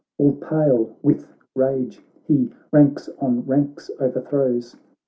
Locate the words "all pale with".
0.17-1.27